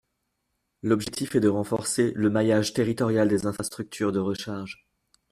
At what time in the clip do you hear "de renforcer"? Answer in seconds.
1.41-2.11